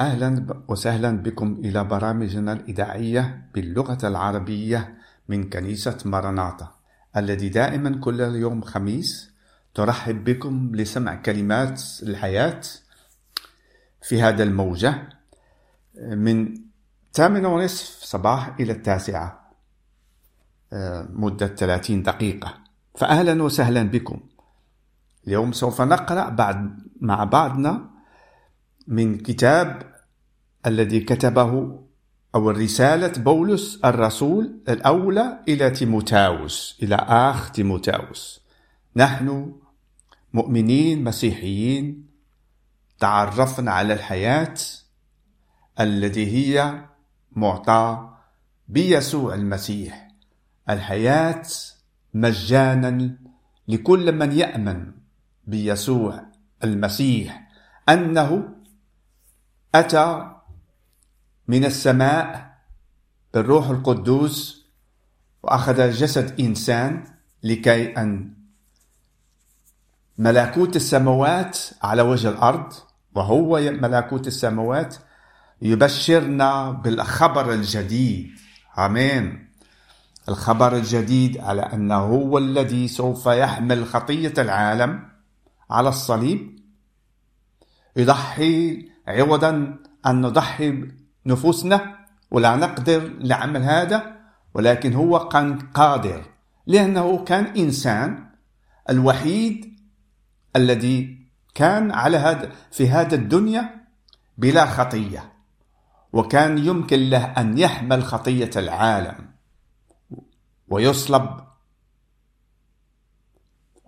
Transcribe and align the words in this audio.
أهلا 0.00 0.62
وسهلا 0.68 1.10
بكم 1.10 1.52
إلى 1.64 1.84
برامجنا 1.84 2.52
الإذاعية 2.52 3.50
باللغة 3.54 4.08
العربية 4.08 4.98
من 5.28 5.50
كنيسة 5.50 5.98
مرناطة 6.04 6.74
الذي 7.16 7.48
دائما 7.48 8.00
كل 8.00 8.20
يوم 8.20 8.62
خميس 8.62 9.30
ترحب 9.74 10.24
بكم 10.24 10.70
لسمع 10.74 11.14
كلمات 11.14 11.82
الحياة 12.02 12.60
في 14.02 14.22
هذا 14.22 14.42
الموجة 14.42 15.08
من 15.96 16.54
الثامنة 17.06 17.48
ونصف 17.48 18.04
صباح 18.04 18.56
إلى 18.60 18.72
التاسعة 18.72 19.50
مدة 21.10 21.46
30 21.46 22.02
دقيقة. 22.02 22.54
فأهلا 22.94 23.42
وسهلا 23.42 23.82
بكم. 23.82 24.20
اليوم 25.26 25.52
سوف 25.52 25.80
نقرأ 25.80 26.28
بعد 26.28 26.78
مع 27.00 27.24
بعضنا 27.24 27.97
من 28.88 29.18
كتاب 29.18 29.94
الذي 30.66 31.00
كتبه 31.00 31.80
أو 32.34 32.50
الرسالة 32.50 33.12
بولس 33.22 33.80
الرسول 33.84 34.60
الأولى 34.68 35.40
إلى 35.48 35.70
تيموتاوس 35.70 36.78
إلى 36.82 36.94
آخ 36.94 37.52
تيموتاوس. 37.52 38.40
نحن 38.96 39.52
مؤمنين 40.32 41.04
مسيحيين 41.04 42.06
تعرفنا 42.98 43.72
على 43.72 43.94
الحياة 43.94 44.54
التي 45.80 46.26
هي 46.26 46.84
معطاة 47.32 48.18
بيسوع 48.68 49.34
المسيح. 49.34 50.08
الحياة 50.70 51.42
مجانا 52.14 53.16
لكل 53.68 54.12
من 54.12 54.32
يأمن 54.32 54.92
بيسوع 55.46 56.22
المسيح 56.64 57.48
أنه 57.88 58.57
أتى 59.74 60.30
من 61.48 61.64
السماء 61.64 62.54
بالروح 63.34 63.68
القدوس 63.68 64.66
وأخذ 65.42 65.90
جسد 65.90 66.40
إنسان 66.40 67.04
لكي 67.42 67.96
أن 67.96 68.34
ملكوت 70.18 70.76
السماوات 70.76 71.58
على 71.82 72.02
وجه 72.02 72.28
الأرض 72.28 72.72
وهو 73.14 73.60
ملكوت 73.60 74.26
السماوات 74.26 74.96
يبشرنا 75.62 76.70
بالخبر 76.70 77.52
الجديد. 77.52 78.30
آمين. 78.78 79.48
الخبر 80.28 80.76
الجديد 80.76 81.38
على 81.38 81.62
أنه 81.62 81.94
هو 81.94 82.38
الذي 82.38 82.88
سوف 82.88 83.26
يحمل 83.26 83.86
خطية 83.86 84.32
العالم 84.38 85.08
على 85.70 85.88
الصليب 85.88 86.60
يضحي 87.96 88.87
عوضا 89.08 89.78
أن 90.06 90.20
نضحي 90.20 90.88
نفوسنا 91.26 91.98
ولا 92.30 92.56
نقدر 92.56 93.12
نعمل 93.20 93.62
هذا 93.62 94.16
ولكن 94.54 94.92
هو 94.94 95.28
كان 95.28 95.58
قادر 95.58 96.24
لأنه 96.66 97.24
كان 97.24 97.44
إنسان 97.44 98.28
الوحيد 98.90 99.78
الذي 100.56 101.28
كان 101.54 101.90
على 101.90 102.16
هذا 102.16 102.52
في 102.70 102.88
هذا 102.88 103.14
الدنيا 103.14 103.86
بلا 104.38 104.66
خطية 104.66 105.32
وكان 106.12 106.58
يمكن 106.58 107.10
له 107.10 107.24
أن 107.24 107.58
يحمل 107.58 108.04
خطية 108.04 108.50
العالم 108.56 109.30
ويصلب 110.68 111.40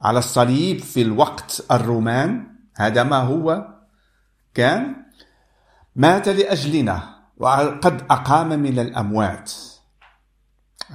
على 0.02 0.18
الصليب 0.18 0.78
في 0.78 1.02
الوقت 1.02 1.66
الرومان. 1.70 2.46
هذا 2.76 3.02
ما 3.02 3.16
هو 3.16 3.68
كان 4.54 4.96
مات 6.00 6.28
لأجلنا 6.28 6.96
وقد 7.36 8.02
أقام 8.10 8.48
من 8.48 8.78
الأموات. 8.78 9.52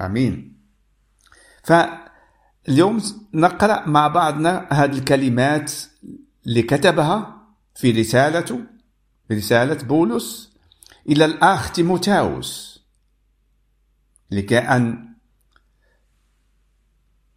آمين. 0.00 0.56
فاليوم 1.62 3.02
نقرأ 3.34 3.88
مع 3.88 4.08
بعضنا 4.08 4.66
هذه 4.72 4.98
الكلمات 4.98 5.72
اللي 6.46 6.62
كتبها 6.62 7.42
في 7.74 7.90
رسالته 7.90 8.60
رسالة 9.32 9.84
بولس 9.84 10.56
إلى 11.08 11.24
الأخ 11.24 11.72
تيموتاوس 11.72 12.80
لكي 14.30 14.58
أن 14.58 15.14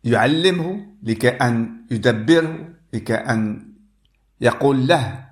يعلمه 0.03 0.85
لكي 1.03 1.29
أن 1.29 1.85
يدبره 1.91 2.73
لكي 2.93 3.15
أن 3.15 3.69
يقول 4.41 4.87
له 4.87 5.29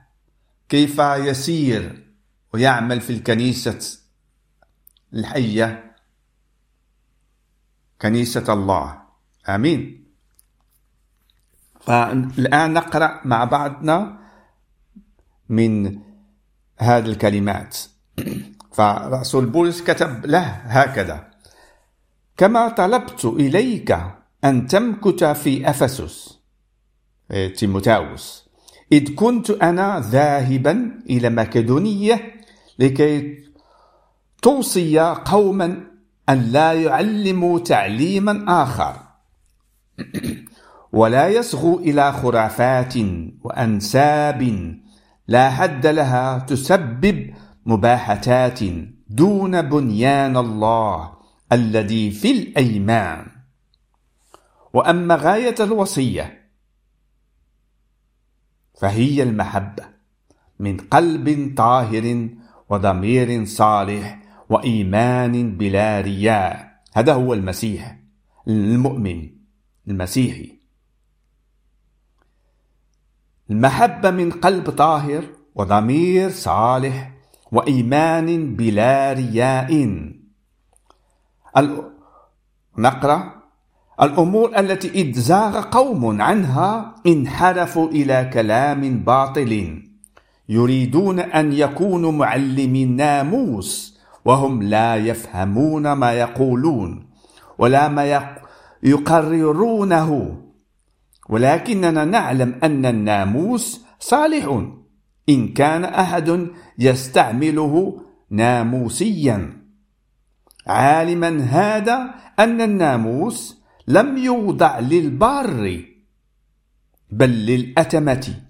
كيف 0.70 1.00
يسير 1.00 2.07
ويعمل 2.54 3.02
في 3.02 3.10
الكنيسة 3.14 4.00
الحية 5.14 5.96
كنيسة 8.02 8.54
الله. 8.54 9.02
آمين. 9.50 10.08
فالآن 11.82 12.74
نقرأ 12.74 13.22
مع 13.26 13.44
بعضنا 13.44 14.20
من 15.50 16.00
هذه 16.78 17.06
الكلمات. 17.06 17.78
فرسول 18.74 19.46
بولس 19.46 19.82
كتب 19.82 20.26
له 20.26 20.46
هكذا 20.48 21.32
كما 22.38 22.70
طلبت 22.70 23.26
إليك 23.26 23.98
أن 24.44 24.68
تمكث 24.68 25.24
في 25.24 25.70
أفسس. 25.70 26.40
إيه، 27.32 27.54
تيموتاوس 27.54 28.50
إذ 28.92 29.16
كنت 29.16 29.50
أنا 29.50 30.00
ذاهبا 30.00 31.00
إلى 31.10 31.30
مكدونية 31.30 32.37
لكي 32.80 33.44
توصي 34.42 35.00
قوما 35.00 35.84
أن 36.30 36.42
لا 36.42 36.74
يعلموا 36.74 37.60
تعليما 37.60 38.64
آخر. 38.64 39.00
ولا 41.00 41.28
يصغوا 41.28 41.80
إلى 41.80 42.14
خرافات 42.14 42.94
وأنساب 43.44 44.74
لا 45.28 45.50
حد 45.50 45.88
لها 45.88 46.40
تسبب 46.40 47.34
مباحتات 47.66 48.60
دون 49.10 49.62
بنيان 49.62 50.38
الله 50.38 51.14
الذي 51.52 52.12
في 52.12 52.32
الأيمان. 52.32 53.28
وأما 54.74 55.16
غاية 55.16 55.56
الوصية 55.60 56.52
فهي 58.80 59.24
المحبة 59.24 59.84
من 60.60 60.78
قلب 60.78 61.54
طاهر 61.58 62.30
وضمير 62.70 63.46
صالح 63.46 64.20
وإيمان 64.50 65.58
بلا 65.58 66.02
رياء. 66.02 66.82
هذا 66.94 67.14
هو 67.14 67.34
المسيح 67.34 67.98
المؤمن 68.48 69.30
المسيحي. 69.88 70.58
المحبة 73.50 74.12
من 74.12 74.32
قلب 74.32 74.70
طاهر 74.70 75.24
وضمير 75.56 76.30
صالح 76.30 77.12
وإيمان 77.52 78.56
بلا 78.56 79.14
رياء. 79.14 79.72
نقرأ. 82.78 83.38
الأمور 84.02 84.60
التي 84.60 84.90
إذ 84.90 85.20
زاغ 85.20 85.62
قوم 85.62 86.22
عنها 86.22 86.96
انحرفوا 87.08 87.90
إلى 87.90 88.30
كلام 88.34 89.00
باطل. 89.00 89.84
يريدون 90.50 91.20
أن 91.20 91.54
يكونوا 91.54 92.12
معلمي 92.12 92.84
الناموس 92.84 94.00
وهم 94.26 94.64
لا 94.64 94.96
يفهمون 94.96 95.92
ما 95.92 96.12
يقولون 96.12 97.08
ولا 97.58 97.88
ما 97.88 98.30
يقررونه. 98.84 100.42
ولكننا 101.30 102.06
نعلم 102.06 102.56
أن 102.64 102.86
الناموس 102.86 103.86
صالح 104.00 104.64
إن 105.30 105.48
كان 105.48 105.84
أحد 105.84 106.48
يستعمله 106.80 108.02
ناموسيا. 108.30 109.64
عالما 110.68 111.40
هذا 111.40 112.16
أن 112.40 112.62
الناموس 112.62 113.64
لم 113.88 114.18
يوضع 114.18 114.80
للبار 114.80 115.82
بل 117.12 117.30
للأتمة. 117.30 118.47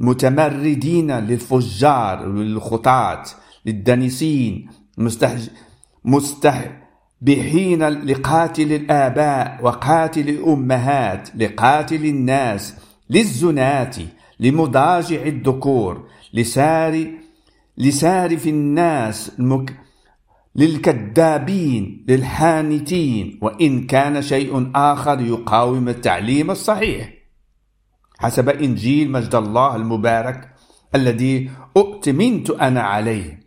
متمردين 0.00 1.10
للفجار 1.10 2.26
للخطاة 2.32 3.22
للدنسين 3.66 4.68
مستحج... 4.98 5.48
مستحبحين 6.04 7.88
لقاتل 7.88 8.72
الآباء 8.72 9.58
وقاتل 9.62 10.28
الأمهات 10.28 11.28
لقاتل 11.36 12.06
الناس 12.06 12.74
للزنات 13.10 13.96
لمضاجع 14.40 15.22
الذكور 15.22 16.06
لسار 16.34 17.06
لسارف 17.78 18.46
الناس 18.46 19.32
المك... 19.38 19.76
للكذابين 20.56 22.04
للحانتين 22.08 23.38
وإن 23.42 23.86
كان 23.86 24.22
شيء 24.22 24.70
آخر 24.74 25.20
يقاوم 25.20 25.88
التعليم 25.88 26.50
الصحيح. 26.50 27.19
حسب 28.20 28.48
إنجيل 28.48 29.10
مجد 29.10 29.34
الله 29.34 29.76
المبارك 29.76 30.54
الذي 30.94 31.50
أؤتمنت 31.76 32.50
أنا 32.50 32.80
عليه. 32.80 33.40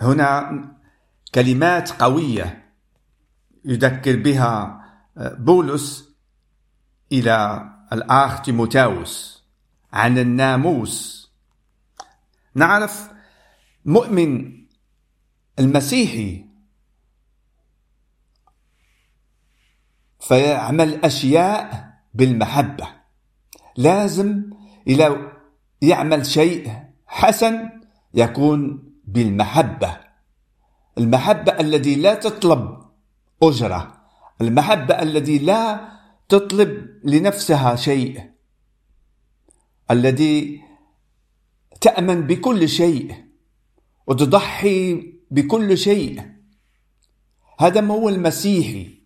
هنا 0.00 0.62
كلمات 1.34 2.02
قوية 2.02 2.72
يذكر 3.64 4.16
بها 4.16 4.84
بولس 5.16 6.14
إلى 7.12 7.68
الأخ 7.92 8.42
تيموتاوس 8.42 9.42
عن 9.92 10.18
الناموس. 10.18 11.30
نعرف 12.54 13.10
مؤمن 13.84 14.62
المسيحي 15.58 16.51
فيعمل 20.22 21.04
أشياء 21.04 21.90
بالمحبة. 22.14 22.88
لازم 23.76 24.50
إلى 24.88 25.32
يعمل 25.82 26.26
شيء 26.26 26.72
حسن 27.06 27.70
يكون 28.14 28.84
بالمحبة. 29.04 29.96
المحبة 30.98 31.52
الذي 31.52 31.94
لا 31.94 32.14
تطلب 32.14 32.78
أجرة. 33.42 34.02
المحبة 34.40 35.02
الذي 35.02 35.38
لا 35.38 35.88
تطلب 36.28 37.00
لنفسها 37.04 37.76
شيء. 37.76 38.30
الذي 39.90 40.62
تأمن 41.80 42.20
بكل 42.20 42.68
شيء 42.68 43.14
وتضحي 44.06 45.12
بكل 45.30 45.78
شيء. 45.78 46.22
هذا 47.60 47.80
ما 47.80 47.94
هو 47.94 48.08
المسيحي. 48.08 49.01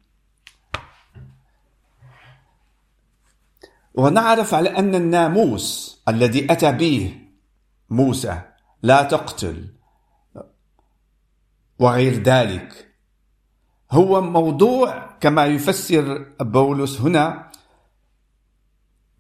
ونعرف 3.97 4.55
على 4.55 4.69
أن 4.69 4.95
الناموس 4.95 5.97
الذي 6.09 6.53
أتى 6.53 6.73
به 6.73 7.19
موسى 7.91 8.41
لا 8.83 9.03
تقتل. 9.03 9.69
وغير 11.79 12.23
ذلك 12.23 12.95
هو 13.91 14.21
موضوع 14.21 15.17
كما 15.21 15.47
يفسر 15.47 16.33
بولس 16.41 17.01
هنا 17.01 17.53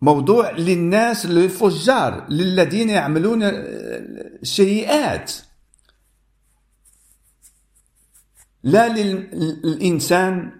موضوع 0.02 0.50
للناس 0.50 1.26
للفجار 1.26 2.26
للذين 2.28 2.90
يعملون 2.90 3.42
السيئات 3.42 5.32
لا 8.62 8.88
للإنسان 8.88 10.52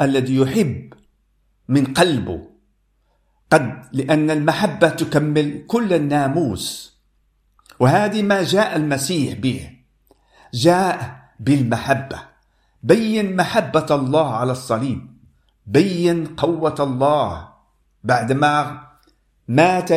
الذي 0.00 0.36
يحب 0.36 0.94
من 1.68 1.84
قلبه. 1.94 2.51
قد 3.52 3.84
لأن 3.92 4.30
المحبة 4.30 4.88
تكمل 4.88 5.64
كل 5.66 5.92
الناموس. 5.92 6.96
وهذه 7.80 8.22
ما 8.22 8.42
جاء 8.42 8.76
المسيح 8.76 9.38
به. 9.38 9.70
جاء 10.54 11.22
بالمحبة. 11.40 12.22
بين 12.82 13.36
محبة 13.36 13.86
الله 13.90 14.34
على 14.34 14.52
الصليب. 14.52 15.06
بين 15.66 16.26
قوة 16.26 16.74
الله. 16.80 17.48
بعدما 18.04 18.82
مات 19.48 19.92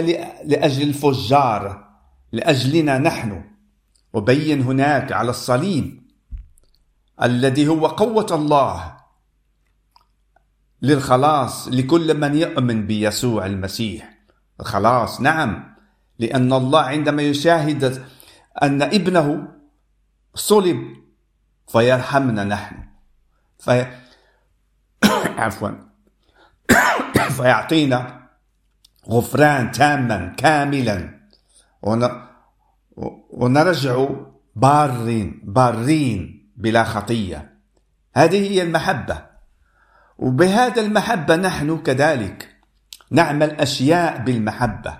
لأجل 0.45 0.81
الفجار. 0.87 1.87
لأجلنا 2.31 2.97
نحن. 2.97 3.43
وبين 4.13 4.61
هناك 4.61 5.11
على 5.11 5.29
الصليب. 5.29 6.03
الذي 7.23 7.67
هو 7.67 7.87
قوة 7.87 8.27
الله. 8.31 8.94
للخلاص 10.85 11.67
لكل 11.67 12.17
من 12.17 12.35
يؤمن 12.35 12.87
بيسوع 12.87 13.45
المسيح. 13.45 14.17
الخلاص 14.59 15.21
نعم. 15.21 15.75
لأن 16.19 16.53
الله 16.53 16.81
عندما 16.81 17.21
يشاهد 17.21 18.05
أن 18.63 18.81
ابنه 18.81 19.47
صلب 20.35 20.77
فيرحمنا 21.67 22.43
نحن. 22.43 22.75
في 23.59 23.87
عفوا. 25.41 25.69
فيعطينا 27.37 28.27
غفران 29.09 29.71
تاما 29.71 30.35
كاملا. 30.37 31.19
ونرجع 33.29 34.07
بارين 34.55 35.41
بارين 35.43 36.49
بلا 36.57 36.83
خطية. 36.83 37.59
هذه 38.15 38.51
هي 38.51 38.61
المحبة. 38.61 39.34
وبهذا 40.17 40.81
المحبة 40.81 41.35
نحن 41.35 41.77
كذلك 41.77 42.55
نعمل 43.11 43.51
أشياء 43.51 44.23
بالمحبة. 44.23 44.97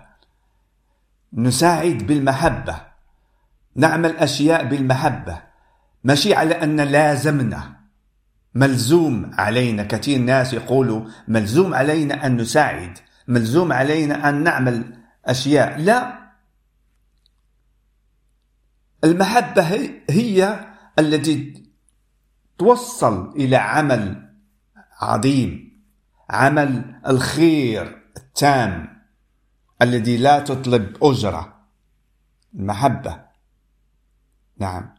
نساعد 1.33 1.97
بالمحبة. 1.97 2.81
نعمل 3.75 4.17
أشياء 4.17 4.63
بالمحبة. 4.63 5.41
ماشي 6.03 6.33
على 6.33 6.63
أن 6.63 6.81
لازمنا 6.81 7.75
ملزوم 8.55 9.31
علينا. 9.33 9.83
كثير 9.83 10.19
ناس 10.19 10.53
يقولوا 10.53 11.05
ملزوم 11.27 11.73
علينا 11.73 12.25
أن 12.25 12.37
نساعد 12.37 12.97
ملزوم 13.27 13.73
علينا 13.73 14.29
أن 14.29 14.43
نعمل 14.43 14.97
أشياء. 15.25 15.79
لا. 15.79 16.25
المحبة 19.03 19.91
هي 20.09 20.59
التي 20.99 21.63
توصل 22.57 23.33
إلى 23.35 23.55
عمل 23.55 24.24
عظيم. 25.01 25.75
عمل 26.29 26.99
الخير 27.07 28.01
التام 28.17 29.01
الذي 29.81 30.17
لا 30.17 30.39
تطلب 30.39 30.97
أجرة. 31.03 31.55
المحبة. 32.55 33.19
نعم. 34.57 34.95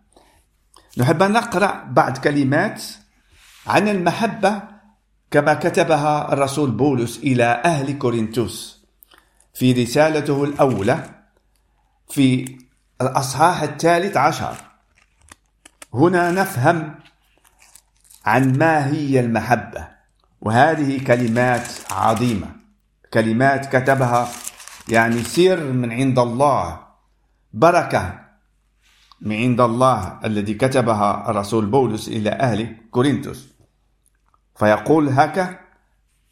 نحب 0.98 1.22
أن 1.22 1.32
نقرأ 1.32 1.84
بعض 1.84 2.18
كلمات 2.18 2.82
عن 3.66 3.88
المحبة 3.88 4.62
كما 5.30 5.54
كتبها 5.54 6.32
الرسول 6.32 6.70
بولس 6.70 7.18
إلى 7.18 7.44
أهل 7.44 7.98
كورنثوس 7.98 8.86
في 9.54 9.72
رسالته 9.72 10.44
الأولى 10.44 11.24
في 12.10 12.58
الأصحاح 13.00 13.62
الثالث 13.62 14.16
عشر. 14.16 14.56
هنا 15.94 16.30
نفهم 16.30 16.94
عن 18.26 18.58
ما 18.58 18.86
هي 18.86 19.20
المحبة. 19.20 19.88
وهذه 20.40 21.04
كلمات 21.04 21.68
عظيمة. 21.90 22.46
كلمات 23.14 23.76
كتبها 23.76 24.28
يعني 24.88 25.22
سر 25.22 25.72
من 25.72 25.92
عند 25.92 26.18
الله. 26.18 26.80
بركة 27.52 28.20
من 29.20 29.36
عند 29.36 29.60
الله 29.60 30.20
الذي 30.24 30.54
كتبها 30.54 31.30
الرسول 31.30 31.66
بولس 31.66 32.08
إلى 32.08 32.30
أهل 32.30 32.76
كورنثوس. 32.90 33.54
فيقول 34.56 35.08
هكا 35.08 35.58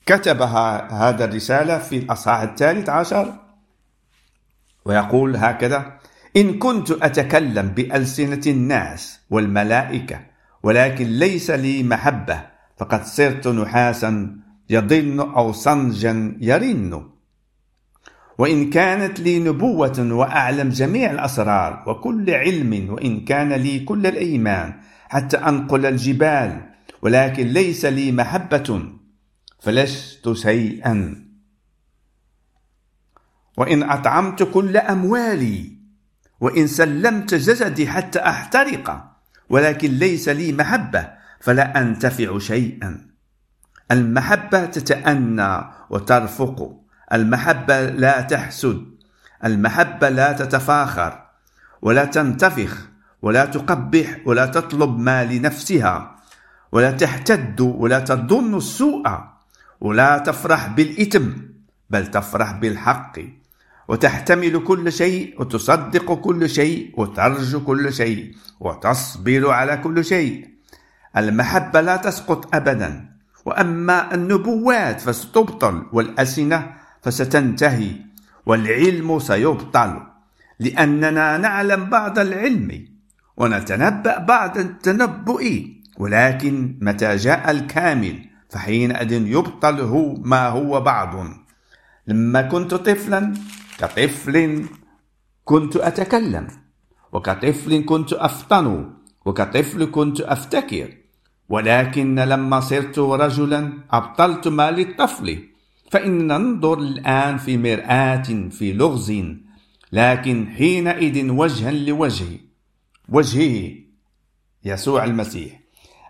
كتبها 0.07 0.93
هذا 0.93 1.25
الرسالة 1.25 1.79
في 1.79 1.97
الأصحاح 1.97 2.41
الثالث 2.41 2.89
عشر. 2.89 3.35
ويقول 4.85 5.37
هكذا 5.37 5.99
إن 6.37 6.59
كنت 6.59 6.91
أتكلم 6.91 7.69
بألسنة 7.69 8.43
الناس 8.47 9.21
والملائكة 9.31 10.34
ولكن 10.65 11.07
ليس 11.07 11.51
لي 11.51 11.83
محبة 11.83 12.43
فقد 12.79 13.05
صرت 13.05 13.49
نحاسا 13.49 14.37
يضن 14.71 15.21
أو 15.21 15.53
صنجا 15.53 16.37
يرن. 16.41 17.11
وإن 18.39 18.71
كانت 18.71 19.21
لي 19.21 19.39
نبوة 19.39 20.13
وأعلم 20.13 20.69
جميع 20.69 21.11
الأسرار 21.11 21.85
وكل 21.87 22.31
علم 22.31 22.91
وإن 22.91 23.25
كان 23.25 23.53
لي 23.53 23.79
كل 23.85 24.07
الأيمان 24.07 24.81
حتى 25.09 25.37
أنقل 25.37 25.87
الجبال 25.87 26.61
ولكن 27.03 27.47
ليس 27.47 27.85
لي 27.85 28.13
محبة 28.13 28.83
فلست 29.61 30.33
شيئا. 30.33 31.25
وإن 33.59 33.83
أطعمت 33.83 34.43
كل 34.43 34.77
أموالي 34.77 35.79
وإن 36.41 36.67
سلمت 36.67 37.35
جسدي 37.35 37.89
حتى 37.89 38.19
أحترق 38.19 39.14
ولكن 39.49 39.91
ليس 39.91 40.29
لي 40.29 40.53
محبة 40.53 41.09
فلا 41.41 41.81
أنتفع 41.81 42.39
شيئا. 42.39 43.01
المحبة 43.91 44.65
تتأنى 44.65 45.65
وترفق 45.91 46.81
المحبة 47.13 47.81
لا 47.81 48.21
تحسد 48.21 48.85
المحبة 49.45 50.09
لا 50.09 50.33
تتفاخر 50.33 51.27
ولا 51.83 52.05
تنتفخ 52.05 52.89
ولا 53.23 53.45
تقبح 53.45 54.21
ولا 54.27 54.47
تطلب 54.47 54.99
ما 54.99 55.25
لنفسها 55.25 56.17
ولا 56.73 56.91
تحتد 56.91 57.61
ولا 57.61 57.99
تظن 57.99 58.57
السوء 58.57 59.05
ولا 59.81 60.19
تفرح 60.19 60.67
بالإثم 60.67 61.29
بل 61.91 62.07
تفرح 62.07 62.53
بالحق. 62.53 63.19
وتحتمل 63.89 64.65
كل 64.65 64.93
شيء 64.93 65.41
وتصدق 65.41 66.15
كل 66.15 66.51
شيء 66.51 66.93
وترجو 66.97 67.61
كل 67.61 67.93
شيء 67.93 68.35
وتصبر 68.61 69.51
على 69.51 69.77
كل 69.77 70.05
شيء. 70.05 70.49
المحبة 71.17 71.81
لا 71.81 71.97
تسقط 71.97 72.55
أبدا. 72.55 73.09
وأما 73.45 74.15
النبوات 74.15 75.01
فستبطل 75.01 75.87
والأسنة 75.93 76.75
فستنتهي 77.03 77.91
والعلم 78.47 79.19
سيبطل. 79.19 80.01
لأننا 80.61 81.37
نعلم 81.37 81.85
بعض 81.91 82.19
العلم 82.19 82.89
ونتنبأ 83.37 84.19
بعض 84.19 84.59
التنبؤ. 84.59 85.43
ولكن 85.99 86.79
متى 86.81 87.17
جاء 87.17 87.51
الكامل 87.51 88.19
فحينئذ 88.51 89.13
يبطل 89.13 89.81
هو 89.81 90.15
ما 90.15 90.49
هو 90.49 90.81
بعض 90.81 91.27
لما 92.07 92.43
كنت 92.43 92.75
طفلا 92.75 93.35
كطفل 93.79 94.65
كنت 95.45 95.77
أتكلم 95.77 96.47
وكطفل 97.13 97.85
كنت 97.85 98.13
أفطن 98.13 98.91
وكطفل 99.25 99.85
كنت 99.85 100.21
أفتكر 100.21 100.95
ولكن 101.49 102.15
لما 102.15 102.61
صرت 102.61 102.99
رجلا 102.99 103.73
أبطلت 103.91 104.49
ما 104.49 104.71
للطفل 104.71 105.39
فإن 105.91 106.27
ننظر 106.27 106.79
الآن 106.79 107.39
في 107.39 107.59
مرآة 107.59 108.49
في 108.51 108.73
لغز 108.73 109.13
لكن 109.93 110.49
حينئذ 110.49 111.31
وجها 111.31 111.71
لوجه 111.71 112.27
وجهه 113.09 113.75
يسوع 114.65 115.05
المسيح. 115.05 115.61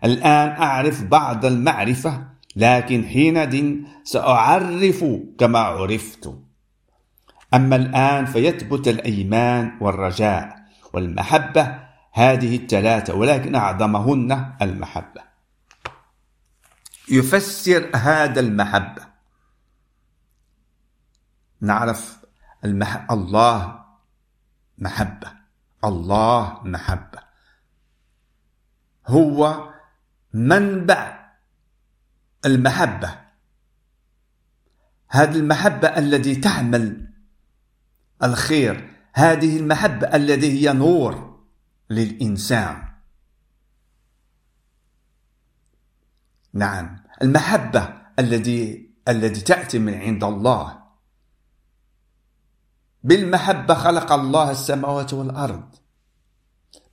الآن 0.04 0.48
أعرف 0.48 1.04
بعض 1.04 1.44
المعرفة 1.44 2.24
لكن 2.56 3.04
حينئذ 3.04 3.74
سأعرف 4.04 5.04
كما 5.38 5.58
عرفت. 5.58 6.34
أما 7.54 7.76
الآن 7.76 8.26
فيثبت 8.26 8.88
الإيمان 8.88 9.78
والرجاء 9.80 10.64
والمحبة 10.92 11.84
هذه 12.12 12.56
الثلاثة 12.56 13.14
ولكن 13.14 13.54
أعظمهن 13.54 14.54
المحبة. 14.62 15.22
يفسر 17.10 17.90
هذا 17.94 18.40
المحبة. 18.40 19.06
نعرف 21.60 22.18
المح... 22.64 23.10
الله 23.10 23.84
محبة 24.78 25.32
الله 25.84 26.60
محبة. 26.64 27.18
هو 29.06 29.70
منبع 30.34 31.30
المحبة. 32.44 33.18
هذه 35.08 35.36
المحبة 35.36 35.88
التي 35.88 36.34
تعمل 36.34 37.03
الخير 38.22 38.90
هذه 39.12 39.56
المحبة 39.56 40.06
التي 40.06 40.52
هي 40.52 40.72
نور 40.72 41.40
للإنسان. 41.90 42.84
نعم 46.52 46.96
المحبة 47.22 48.02
الذي 48.18 48.90
التي 49.08 49.40
تأتي 49.40 49.78
من 49.78 49.94
عند 49.94 50.24
الله. 50.24 50.84
بالمحبة 53.02 53.74
خلق 53.74 54.12
الله 54.12 54.50
السماوات 54.50 55.12
والأرض. 55.14 55.74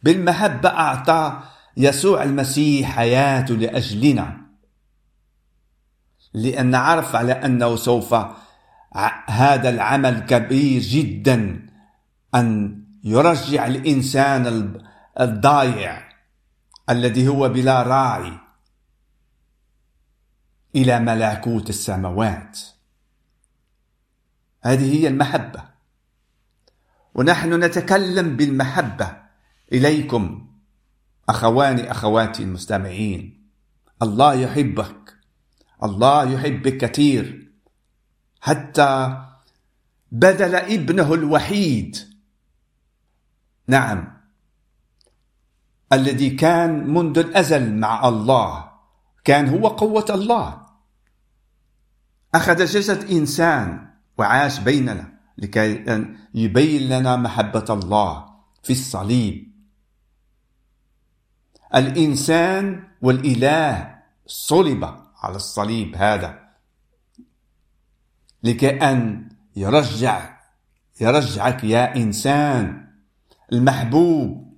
بالمحبة 0.04 0.70
أعطى 0.70 1.44
يسوع 1.78 2.24
المسيح 2.24 2.92
حياته 2.96 3.54
لأجلنا. 3.54 4.42
لأن 6.34 6.66
نعرف 6.66 7.16
على 7.16 7.34
أنه 7.34 7.76
سوف 7.76 8.16
هذا 9.28 9.70
العمل 9.70 10.20
كبير 10.20 10.82
جدا 10.82 11.70
أن 12.36 12.82
يرجع 13.04 13.68
الإنسان 13.68 14.74
الضايع 15.20 16.10
الذي 16.90 17.28
هو 17.28 17.50
بلا 17.50 17.84
راعي 17.84 18.40
إلى 20.76 21.00
ملكوت 21.00 21.70
السماوات. 21.70 22.60
هذه 24.62 25.00
هي 25.00 25.08
المحبة. 25.08 25.64
ونحن 27.16 27.64
نتكلم 27.64 28.38
بالمحبة 28.38 29.18
إليكم 29.72 30.48
أخواني 31.30 31.92
أخواتي 31.92 32.44
المستمعين. 32.44 33.48
الله 34.02 34.34
يحبك. 34.34 35.18
الله 35.84 36.34
يحبك 36.34 36.78
كثير. 36.78 37.51
حتى 38.42 39.24
بذل 40.12 40.56
ابنه 40.56 41.14
الوحيد. 41.14 41.98
نعم. 43.68 44.22
الذي 45.94 46.30
كان 46.30 46.94
منذ 46.94 47.18
الأزل 47.18 47.74
مع 47.76 48.08
الله 48.08 48.72
كان 49.24 49.50
هو 49.50 49.68
قوة 49.68 50.06
الله. 50.10 50.62
أخذ 52.36 52.66
جسد 52.66 53.12
إنسان 53.12 53.90
وعاش 54.18 54.60
بيننا 54.60 55.14
لكي 55.38 55.86
يبين 56.34 56.90
لنا 56.90 57.16
محبة 57.16 57.66
الله 57.70 58.26
في 58.64 58.74
الصليب. 58.74 59.52
الإنسان 61.76 62.84
والإله 63.02 63.96
صلب 64.26 64.84
على 65.22 65.36
الصليب 65.36 65.96
هذا. 65.96 66.41
لكي 68.44 68.70
ان 68.70 69.30
يرجع 69.56 70.42
يرجعك 71.02 71.64
يا 71.64 71.96
إنسان 71.96 72.88
المحبوب. 73.54 74.52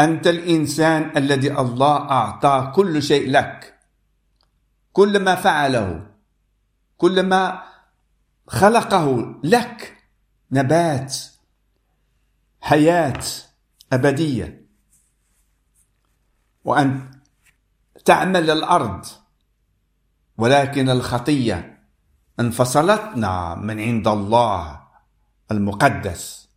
أنت 0.00 0.26
الإنسان 0.26 1.16
الذي 1.16 1.52
الله 1.52 1.96
أعطاه 1.96 2.72
كل 2.72 3.02
شيء 3.02 3.30
لك. 3.30 3.78
كل 4.92 5.18
ما 5.18 5.34
فعله 5.34 6.06
كل 6.96 7.22
ما 7.22 7.62
خلقه 8.46 9.34
لك. 9.44 9.96
نبات 10.52 11.16
حياة 12.60 13.22
أبدية. 13.92 14.66
وأن 16.64 17.10
تعمل 18.04 18.50
الأرض 18.50 19.06
ولكن 20.38 20.90
الخطية. 20.90 21.75
انفصلتنا 22.40 23.54
من 23.54 23.80
عند 23.80 24.08
الله 24.08 24.86
المقدس. 25.50 26.48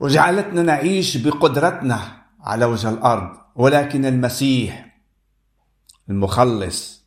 وجعلتنا 0.00 0.62
نعيش 0.62 1.16
بقدرتنا 1.16 2.26
على 2.40 2.64
وجه 2.64 2.90
الأرض 2.90 3.38
ولكن 3.54 4.04
المسيح 4.04 4.98
المخلص 6.08 7.02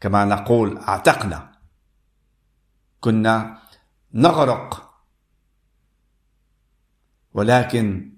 كما 0.00 0.24
نقول 0.24 0.78
أعتقنا 0.78 1.52
كنا 3.00 3.58
نغرق. 4.12 4.94
ولكن 7.34 8.12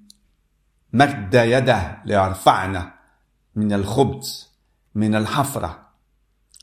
مد 0.92 1.34
يده 1.34 2.02
ليرفعنا 2.04 2.94
من 3.54 3.72
الخبز 3.72 4.48
من 4.94 5.14
الحفرة. 5.14 5.89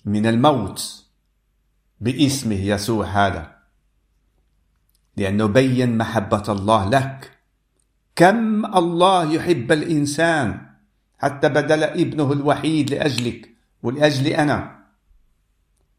من 0.08 0.26
الموت 0.26 1.06
باسمه 2.00 2.56
يسوع 2.56 3.06
هذا 3.06 3.58
لأنه 5.18 5.46
بين 5.46 5.98
محبة 5.98 6.44
الله 6.50 6.90
لك 6.90 7.32
كم 8.16 8.66
الله 8.66 9.34
يحب 9.34 9.72
الإنسان 9.72 10.62
حتى 11.18 11.50
بدل 11.50 11.84
ابنه 11.84 12.32
الوحيد 12.34 12.90
لأجلك 12.90 13.50
ولأجلي 13.84 14.38
أنا. 14.38 14.78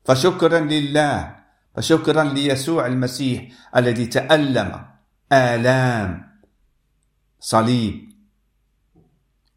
فشكرا 0.04 0.60
لله 0.60 1.36
فشكرا 1.76 2.24
ليسوع 2.24 2.86
المسيح 2.86 3.48
الذي 3.76 4.06
تألم 4.06 4.84
آلام 5.32 6.28
صليب. 7.40 8.12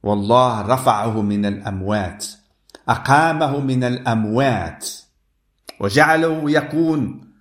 والله 0.04 0.62
رفعه 0.62 1.22
من 1.22 1.46
الأموات. 1.46 2.41
أقامه 2.90 3.60
من 3.60 3.84
الأموات. 3.84 4.90
وجعله 5.80 6.52
يكون 6.52 7.32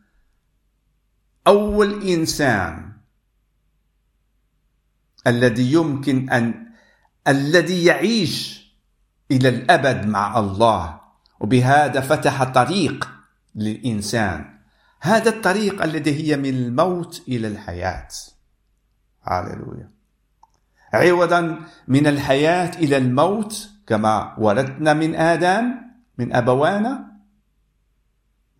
أول 1.46 2.02
إنسان 2.02 2.92
الذي 5.26 5.72
يمكن 5.72 6.30
أن 6.30 6.66
الذي 7.28 7.84
يعيش 7.84 8.60
إلى 9.30 9.48
الأبد 9.48 10.06
مع 10.06 10.38
الله. 10.38 11.00
وبهذا 11.40 12.00
فتح 12.00 12.44
طريق 12.44 13.08
للإنسان. 13.54 14.58
هذا 15.00 15.28
الطريق 15.28 15.82
الذي 15.82 16.14
هي 16.22 16.36
من 16.36 16.48
الموت 16.48 17.22
إلى 17.28 17.48
الحياة. 17.48 18.08
هاللويا. 19.24 19.90
عوضا 20.92 21.60
من 21.88 22.06
الحياة 22.06 22.78
إلى 22.78 22.96
الموت 22.96 23.70
كما 23.90 24.38
ورثنا 24.38 24.94
من 24.94 25.14
آدم 25.14 25.74
من 26.18 26.34
أبوانا. 26.34 27.10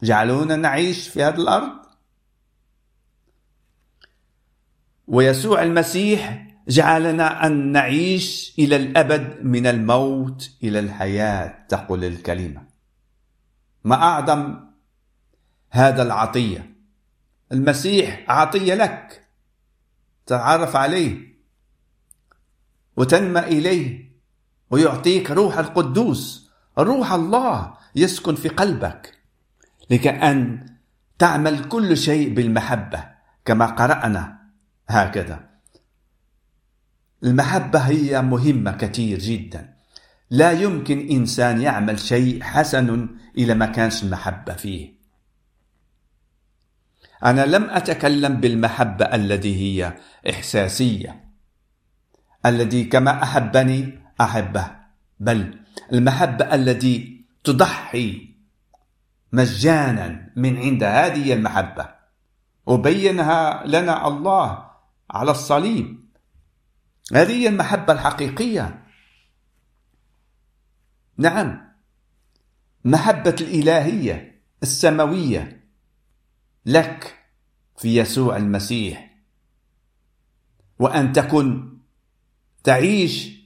جعلونا 0.02 0.56
نعيش 0.56 1.08
في 1.08 1.22
هذه 1.22 1.34
الأرض. 1.34 1.86
ويسوع 5.06 5.62
المسيح 5.62 6.46
جعلنا 6.68 7.46
أن 7.46 7.72
نعيش 7.72 8.54
إلى 8.58 8.76
الأبد 8.76 9.44
من 9.44 9.66
الموت 9.66 10.50
إلى 10.62 10.78
الحياة 10.78 11.66
تقول 11.68 12.04
الكلمة. 12.04 12.62
ما 13.84 13.94
أعظم 13.94 14.60
هذا 15.70 16.02
العطية. 16.02 16.74
المسيح 17.52 18.24
عطية 18.28 18.74
لك. 18.74 19.28
تتعرف 20.26 20.76
عليه. 20.76 21.36
وتنمى 22.96 23.40
إليه. 23.40 24.09
ويعطيك 24.70 25.30
روح 25.30 25.58
القدوس. 25.58 26.50
روح 26.78 27.12
الله 27.12 27.74
يسكن 27.94 28.34
في 28.34 28.48
قلبك 28.48 29.18
لكأن 29.90 30.66
تعمل 31.18 31.64
كل 31.64 31.96
شيء 31.96 32.34
بالمحبة 32.34 33.04
كما 33.44 33.66
قرأنا 33.66 34.38
هكذا. 34.88 35.50
المحبة 37.24 37.78
هي 37.78 38.22
مهمة 38.22 38.72
كثير 38.72 39.18
جدا. 39.18 39.74
لا 40.30 40.52
يمكن 40.52 41.08
إنسان 41.10 41.60
يعمل 41.60 41.98
شيء 41.98 42.42
حسن 42.42 43.08
إلى 43.38 43.54
ما 43.54 43.66
كانش 43.66 44.02
المحبة 44.02 44.52
فيه. 44.52 45.00
أنا 47.24 47.46
لم 47.46 47.70
أتكلم 47.70 48.40
بالمحبة 48.40 49.04
التي 49.04 49.56
هي 49.56 49.96
إحساسية 50.30 51.24
الذي 52.46 52.84
كما 52.84 53.22
أحبني 53.22 53.99
أحبه 54.20 54.76
بل 55.20 55.58
المحبة 55.92 56.54
التي 56.54 57.24
تضحي 57.44 58.34
مجانا 59.32 60.32
من 60.36 60.56
عند 60.56 60.82
هذه 60.82 61.32
المحبة. 61.32 61.88
وبينها 62.66 63.66
لنا 63.66 64.08
الله 64.08 64.70
على 65.10 65.30
الصليب. 65.30 66.04
هذه 67.12 67.48
المحبة 67.48 67.92
الحقيقية. 67.92 68.86
نعم 71.16 71.70
محبة 72.84 73.36
الإلهية 73.40 74.42
السماوية 74.62 75.66
لك 76.66 77.18
في 77.78 77.96
يسوع 77.96 78.36
المسيح. 78.36 79.10
وأن 80.78 81.12
تكن 81.12 81.78
تعيش 82.64 83.39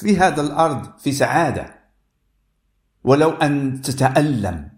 في 0.00 0.18
هذا 0.18 0.40
الأرض 0.40 0.98
في 0.98 1.12
سعادة. 1.12 1.74
ولو 3.04 3.30
أن 3.30 3.82
تتألم 3.82 4.68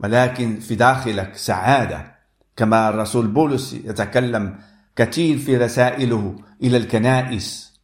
ولكن 0.00 0.60
في 0.60 0.74
داخلك 0.74 1.36
سعادة 1.36 2.14
كما 2.56 2.88
الرسول 2.88 3.26
بولس 3.26 3.72
يتكلم 3.72 4.58
كثير 4.96 5.38
في 5.38 5.56
رسائله 5.56 6.36
إلى 6.62 6.76
الكنائس. 6.76 7.74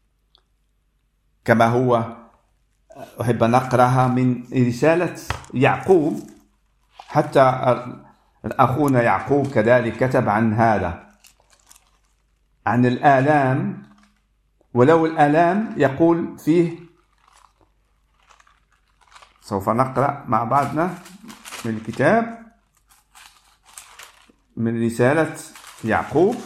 كما 1.44 1.66
هو 1.66 2.16
أحب 3.20 3.42
أن 3.42 3.54
أقرأها 3.54 4.08
من 4.08 4.44
رسالة 4.52 5.16
يعقوب 5.54 6.30
حتى 6.98 7.40
أخونا 8.44 9.02
يعقوب 9.02 9.46
كذلك 9.46 10.08
كتب 10.08 10.28
عن 10.28 10.54
هذا 10.54 11.06
عن 12.66 12.86
الآلام 12.86 13.82
ولو 14.74 15.06
الآلام 15.06 15.74
يقول 15.76 16.38
فيه 16.38 16.78
سوف 19.40 19.68
نقرأ 19.68 20.24
مع 20.28 20.44
بعضنا 20.44 20.98
من 21.64 21.76
الكتاب 21.76 22.52
من 24.56 24.86
رسالة 24.86 25.36
يعقوب. 25.84 26.36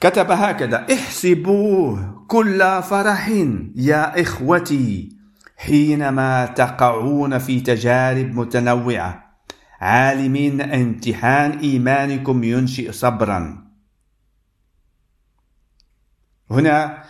كتب 0.00 0.30
هكذا 0.30 0.86
احسبوه 0.94 2.24
كل 2.28 2.82
فرح 2.82 3.28
يا 3.74 4.22
إخوتي 4.22 5.16
حينما 5.56 6.46
تقعون 6.46 7.38
في 7.38 7.60
تجارب 7.60 8.34
متنوعة. 8.34 9.38
عالمين 9.80 10.60
امتحان 10.60 11.58
إيمانكم 11.58 12.44
ينشئ 12.44 12.92
صبرا. 12.92 13.67
هنا 16.50 17.04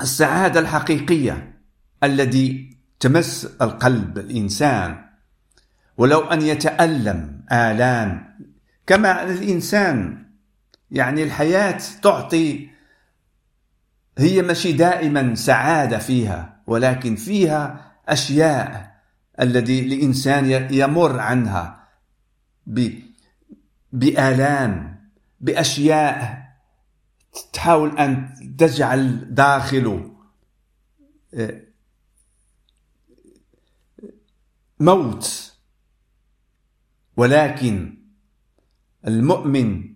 السعادة 0.00 0.60
الحقيقية 0.60 1.60
الذي 2.02 2.76
تمس 3.00 3.48
القلب 3.62 4.18
الإنسان. 4.18 5.04
ولو 5.96 6.20
أن 6.20 6.42
يتألم 6.42 7.40
آلام 7.52 8.36
كما 8.86 9.22
الإنسان 9.22 10.24
يعني 10.90 11.22
الحياة 11.22 11.80
تعطي 12.02 12.68
هي 14.18 14.42
ماشي 14.42 14.72
دائما 14.72 15.34
سعادة 15.34 15.98
فيها 15.98 16.62
ولكن 16.66 17.16
فيها 17.16 17.92
أشياء 18.08 18.94
الذي 19.40 19.80
الإنسان 19.80 20.68
يمر 20.70 21.18
عنها 21.18 21.88
بآلام 23.92 25.00
بأشياء 25.40 26.39
تحاول 27.52 27.98
أن 27.98 28.34
تجعل 28.58 29.34
داخله 29.34 30.10
آه، 31.34 31.60
موت. 34.80 35.52
ولكن 37.16 37.98
المؤمن 39.06 39.94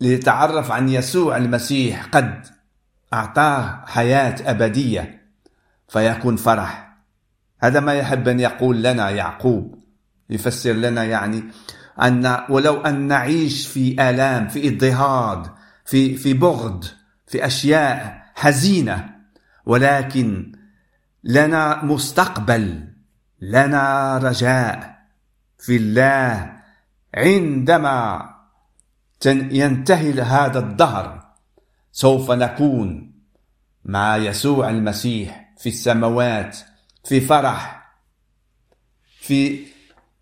ليتعرف 0.00 0.70
عن 0.70 0.88
يسوع 0.88 1.36
المسيح 1.36 2.06
قد 2.06 2.46
أعطاه 3.12 3.84
حياة 3.86 4.50
أبدية 4.50 5.28
فيكون 5.88 6.36
فرح. 6.36 6.98
هذا 7.58 7.80
ما 7.80 7.94
يحب 7.94 8.28
أن 8.28 8.40
يقول 8.40 8.82
لنا 8.82 9.10
يعقوب. 9.10 9.78
يفسر 10.30 10.72
لنا 10.72 11.04
يعني 11.04 11.44
أن 12.02 12.44
ولو 12.48 12.80
أن 12.80 13.06
نعيش 13.06 13.66
في 13.66 14.10
آلام 14.10 14.48
في 14.48 14.68
اضطهاد 14.68 15.50
في 15.84 16.16
في 16.16 16.32
بغض 16.32 16.84
في 17.26 17.46
أشياء 17.46 18.22
حزينة 18.34 19.14
ولكن 19.66 20.52
لنا 21.24 21.84
مستقبل 21.84 22.88
لنا 23.40 24.18
رجاء 24.18 24.98
في 25.58 25.76
الله 25.76 26.58
عندما 27.14 28.30
ينتهي 29.26 30.22
هذا 30.22 30.58
الدهر. 30.58 31.28
سوف 31.92 32.30
نكون 32.30 33.12
مع 33.84 34.16
يسوع 34.16 34.70
المسيح 34.70 35.54
في 35.58 35.68
السماوات 35.68 36.58
في 37.04 37.20
فرح 37.20 37.92
في 39.20 39.66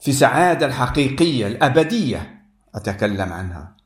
في 0.06 0.12
سعادة 0.12 0.66
الحقيقية 0.66 1.46
الأبدية. 1.46 2.46
أتكلم 2.74 3.32
عنها. 3.32 3.76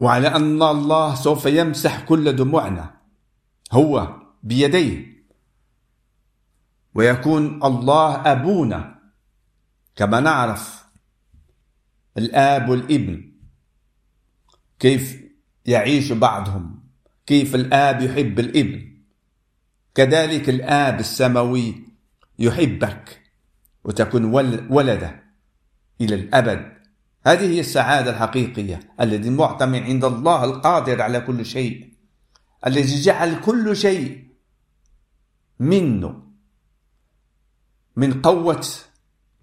وعلى 0.00 0.28
أن 0.28 0.62
الله 0.62 1.14
سوف 1.14 1.46
يمسح 1.46 2.00
كل 2.00 2.36
دموعنا. 2.36 3.00
هو 3.72 4.16
بيديه. 4.42 5.24
ويكون 6.94 7.64
الله 7.64 8.32
أبونا. 8.32 8.98
كما 9.96 10.20
نعرف 10.20 10.84
الآب 12.18 12.68
والابن. 12.68 13.32
كيف 14.78 15.22
يعيش 15.66 16.12
بعضهم. 16.12 16.84
كيف 17.26 17.54
الآب 17.54 18.00
يحب 18.02 18.38
الابن. 18.38 19.02
كذلك 19.94 20.48
الآب 20.48 21.00
السماوي 21.00 21.74
يحبك. 22.38 23.19
وتكون 23.84 24.24
ولدة 24.70 25.22
إلى 26.00 26.14
الأبد. 26.14 26.72
هذه 27.26 27.50
هي 27.54 27.60
السعادة 27.60 28.10
الحقيقية 28.10 28.80
التي 29.00 29.30
معتمد 29.30 29.82
عند 29.82 30.04
الله 30.04 30.44
القادر 30.44 31.02
على 31.02 31.20
كل 31.20 31.46
شيء 31.46 31.94
الذي 32.66 33.00
جعل 33.00 33.40
كل 33.40 33.76
شيء 33.76 34.30
منه 35.60 36.22
من 37.96 38.22
قوة 38.22 38.66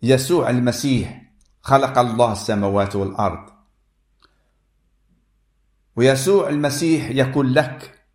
يسوع 0.04 0.50
المسيح. 0.50 1.24
خلق 1.62 1.98
الله 1.98 2.32
السماوات 2.32 2.96
والأرض. 2.96 3.50
ويسوع 5.96 6.50
المسيح 6.50 7.10
يكون 7.10 7.54
لك 7.54 8.06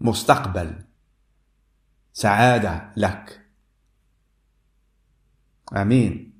مستقبل 0.00 0.84
سعادة 2.12 2.92
لك. 2.96 3.39
آمين. 5.76 6.32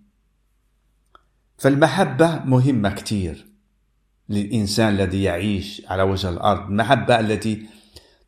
فالمحبة 1.58 2.44
مهمة 2.44 2.90
كثير 2.90 3.46
للإنسان 4.28 4.88
الذي 4.94 5.22
يعيش 5.22 5.82
على 5.86 6.02
وجه 6.02 6.28
الأرض. 6.28 6.70
المحبة 6.70 7.20
التي 7.20 7.66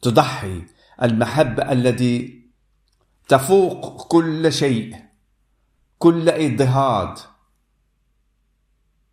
تضحي 0.02 0.62
المحبة 1.02 1.72
التي 1.72 2.42
تفوق 3.28 4.08
كل 4.08 4.52
شيء 4.52 4.96
كل 5.98 6.28
اضطهاد 6.28 7.18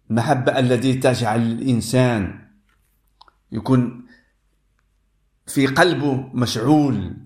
المحبة 0.09 0.59
التي 0.59 0.93
تجعل 0.93 1.41
الإنسان 1.41 2.47
يكون 3.51 4.05
في 5.47 5.67
قلبه 5.67 6.29
مشعول 6.33 7.17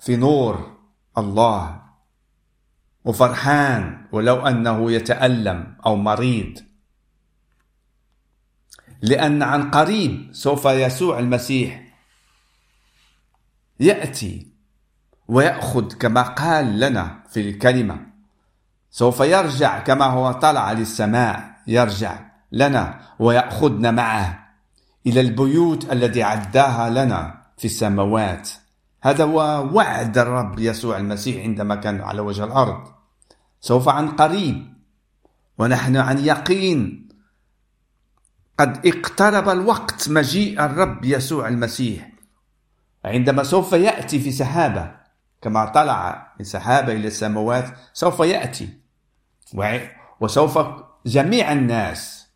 في 0.00 0.16
نور 0.16 0.78
الله. 1.18 1.83
وفرحان 3.04 4.06
ولو 4.12 4.46
أنه 4.46 4.92
يتألم 4.92 5.76
أو 5.86 5.96
مريض. 5.96 6.58
لأن 9.02 9.42
عن 9.42 9.70
قريب 9.70 10.28
سوف 10.32 10.64
يسوع 10.64 11.18
المسيح 11.18 11.84
يأتي 13.80 14.46
ويأخذ 15.28 15.94
كما 15.94 16.22
قال 16.22 16.80
لنا 16.80 17.22
في 17.30 17.40
الكلمة. 17.40 18.06
سوف 18.90 19.20
يرجع 19.20 19.78
كما 19.78 20.04
هو 20.04 20.32
طلع 20.32 20.72
للسماء 20.72 21.54
يرجع 21.66 22.18
لنا 22.52 23.00
ويأخذنا 23.18 23.90
معه 23.90 24.48
إلى 25.06 25.20
البيوت 25.20 25.92
التي 25.92 26.22
عداها 26.22 26.90
لنا 26.90 27.42
في 27.58 27.64
السماوات. 27.64 28.50
هذا 29.02 29.24
هو 29.24 29.68
وعد 29.72 30.18
الرب 30.18 30.58
يسوع 30.58 30.96
المسيح 30.96 31.42
عندما 31.42 31.74
كان 31.74 32.00
على 32.00 32.20
وجه 32.20 32.44
الأرض. 32.44 32.93
سوف 33.64 33.88
عن 33.88 34.08
قريب. 34.08 34.74
ونحن 35.58 35.96
عن 35.96 36.18
يقين. 36.18 37.08
قد 38.58 38.86
اقترب 38.86 39.48
الوقت 39.48 40.08
مجيء 40.08 40.64
الرب 40.64 41.04
يسوع 41.04 41.48
المسيح. 41.48 42.12
عندما 43.04 43.42
سوف 43.42 43.72
يأتي 43.72 44.20
في 44.20 44.32
سحابة 44.32 44.96
كما 45.42 45.64
طلع 45.64 46.32
من 46.38 46.44
سحابة 46.44 46.92
إلى 46.92 47.08
السماوات 47.08 47.78
سوف 47.92 48.20
يأتي. 48.20 48.78
وسوف 50.20 50.58
جميع 51.06 51.52
الناس 51.52 52.28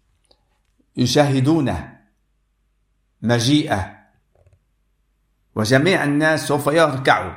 يشاهدونه 0.96 1.98
مجيئه. 3.22 3.98
وجميع 5.54 6.04
الناس 6.04 6.48
سوف 6.48 6.66
يركعوا 6.66 7.36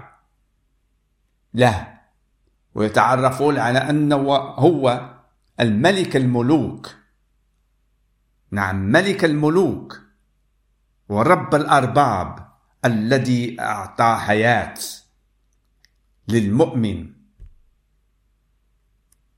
له. 1.54 2.01
ويتعرفون 2.76 3.58
على 3.58 3.80
أنه 3.80 4.16
هو 4.36 5.16
الملك 5.60 6.16
الملوك. 6.16 6.96
نعم 8.52 8.76
ملك 8.76 9.26
الملوك 9.26 10.02
ورب 11.10 11.56
الأرباب 11.56 12.48
الذي 12.86 13.62
أعطى 13.62 14.18
حياة 14.20 14.78
للمؤمن. 16.28 17.14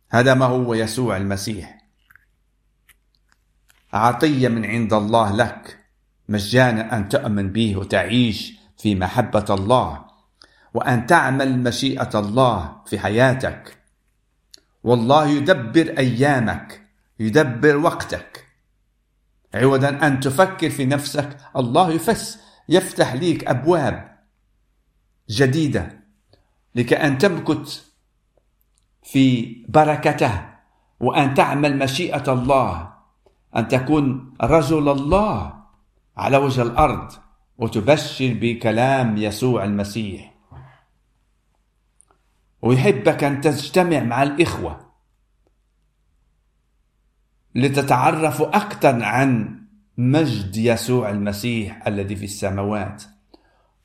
هذا 0.10 0.34
ما 0.34 0.46
هو 0.46 0.74
يسوع 0.74 1.18
المسيح. 1.18 1.84
عطية 3.94 4.48
من 4.48 4.66
عند 4.66 4.94
الله 4.94 5.36
لك 5.36 5.80
مجانا 6.30 6.98
أن 6.98 7.10
تؤمن 7.10 7.52
به 7.52 7.78
وتعيش 7.78 8.54
في 8.78 8.96
محبة 8.96 9.46
الله. 9.50 10.13
وأن 10.74 11.06
تعمل 11.06 11.60
مشيئة 11.60 12.20
الله 12.20 12.82
في 12.86 13.00
حياتك. 13.00 13.78
والله 14.84 15.28
يدبر 15.28 15.98
أيامك 15.98 16.82
يدبر 17.20 17.78
وقتك. 17.78 18.48
عوضا 19.54 19.90
أن 19.90 20.20
تفكر 20.20 20.70
في 20.70 20.86
نفسك 20.86 21.38
الله 21.58 21.92
يفس 21.92 22.40
يفتح 22.70 23.14
ليك 23.14 23.48
أبواب 23.48 24.18
جديدة 25.30 26.00
لكي 26.76 26.96
أن 26.96 27.18
تمكث 27.18 27.82
في 29.04 29.56
بركته 29.70 30.46
وأن 31.00 31.34
تعمل 31.34 31.78
مشيئة 31.78 32.34
الله. 32.34 32.94
أن 33.56 33.68
تكون 33.68 34.34
رجل 34.42 34.90
الله 34.90 35.54
على 36.18 36.38
وجه 36.38 36.62
الأرض 36.62 37.12
وتبشر 37.58 38.38
بكلام 38.42 39.18
يسوع 39.18 39.64
المسيح. 39.64 40.33
ويحبك 42.64 43.24
أن 43.24 43.42
تجتمع 43.42 44.00
مع 44.00 44.24
الإخوة 44.24 44.94
لتتعرفوا 47.56 48.58
أكثر 48.58 49.04
عن 49.04 49.62
مجد 49.98 50.58
يسوع 50.58 51.10
المسيح 51.10 51.88
الذي 51.88 52.16
في 52.16 52.26
السماوات. 52.26 53.04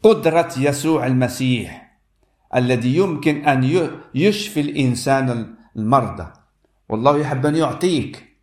قدرة 0.03 0.53
يسوع 0.59 1.07
المسيح 1.07 1.99
الذي 2.55 2.97
يمكن 2.97 3.45
أن 3.45 3.91
يشفي 4.15 4.61
الإنسان 4.61 5.57
المرضى. 5.77 6.33
والله 6.89 7.19
يحب 7.19 7.47
أن 7.47 7.57
يعطيك 7.57 8.37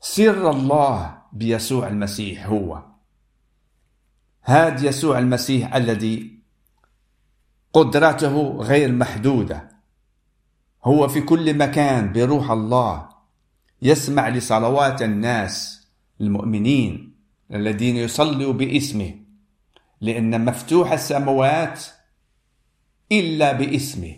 سر 0.00 0.50
الله 0.50 1.18
بيسوع 1.32 1.88
المسيح 1.88 2.46
هو. 2.46 2.82
هذا 4.42 4.88
يسوع 4.88 5.18
المسيح 5.18 5.74
الذي 5.74 6.33
قدرته 7.74 8.56
غير 8.60 8.92
محدودة. 8.92 9.68
هو 10.84 11.08
في 11.08 11.20
كل 11.20 11.58
مكان 11.58 12.12
بروح 12.12 12.50
الله 12.50 13.08
يسمع 13.82 14.28
لصلوات 14.28 15.02
الناس 15.02 15.86
المؤمنين 16.20 17.14
الذين 17.54 17.96
يصلوا 17.96 18.52
باسمه 18.52 19.14
لأن 20.00 20.44
مفتوح 20.44 20.92
السماوات 20.92 21.84
إلا 23.12 23.52
باسمه. 23.52 24.16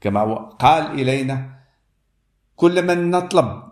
كما 0.00 0.34
قال 0.34 1.00
إلينا 1.00 1.56
كل 2.56 2.86
من 2.86 3.10
نطلب 3.10 3.62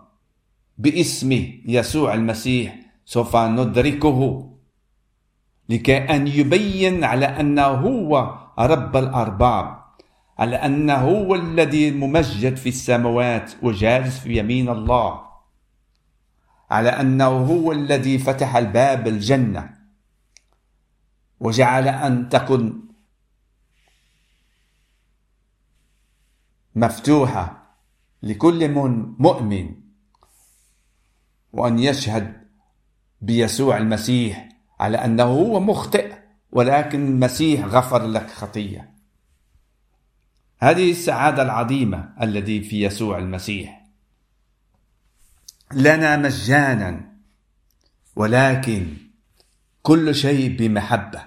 باسمه 0.77 1.53
يسوع 1.65 2.13
المسيح 2.13 2.79
سوف 3.05 3.35
ندركه 3.35 4.51
لكي 5.69 5.97
أن 5.97 6.27
يبين 6.27 7.03
على 7.03 7.25
أنه 7.25 7.65
هو 7.65 8.44
رب 8.59 8.97
الأرباب 8.97 9.85
على 10.39 10.55
أنه 10.55 10.95
هو 10.95 11.35
الذي 11.35 11.91
ممجد 11.91 12.55
في 12.55 12.69
السماوات 12.69 13.51
وجالس 13.63 14.19
في 14.19 14.37
يمين 14.37 14.69
الله 14.69 15.25
على 16.71 16.89
أنه 16.89 17.27
هو 17.27 17.71
الذي 17.71 18.17
فتح 18.17 18.55
الباب 18.55 19.07
الجنة 19.07 19.75
وجعل 21.39 21.87
أن 21.87 22.29
تكن 22.29 22.81
مفتوحة 26.75 27.77
لكل 28.23 28.71
مؤمن 29.19 29.75
وأن 31.53 31.79
يشهد 31.79 32.47
بيسوع 33.21 33.77
المسيح 33.77 34.49
على 34.79 34.97
أنه 34.97 35.23
هو 35.23 35.59
مخطئ. 35.59 36.24
ولكن 36.55 37.07
المسيح 37.07 37.65
غفر 37.65 38.07
لك 38.07 38.29
خطية. 38.29 38.93
هذه 40.59 40.91
السعادة 40.91 41.41
العظيمة 41.41 42.13
التي 42.21 42.61
في 42.61 42.83
يسوع 42.83 43.17
المسيح. 43.17 43.85
لنا 45.73 46.17
مجانا 46.17 47.01
ولكن 48.15 48.97
كل 49.81 50.15
شيء 50.15 50.57
بمحبة. 50.57 51.23